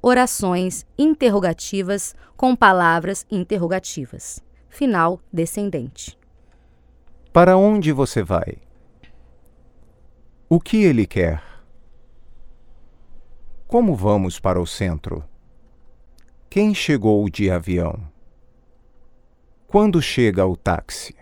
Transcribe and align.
orações 0.00 0.86
interrogativas 0.96 2.14
com 2.36 2.54
palavras 2.54 3.26
interrogativas. 3.30 4.42
Final 4.68 5.20
descendente. 5.32 6.18
Para 7.32 7.56
onde 7.56 7.92
você 7.92 8.22
vai? 8.22 8.58
O 10.48 10.60
que 10.60 10.78
ele 10.84 11.06
quer? 11.06 11.42
Como 13.66 13.94
vamos 13.94 14.40
para 14.40 14.60
o 14.60 14.66
centro? 14.66 15.24
Quem 16.48 16.74
chegou 16.74 17.28
de 17.28 17.50
avião? 17.50 18.00
Quando 19.66 20.00
chega 20.00 20.46
o 20.46 20.56
táxi? 20.56 21.14